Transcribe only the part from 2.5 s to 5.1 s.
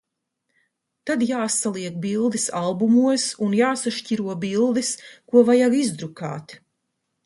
albumos un jāsašķiro bildes,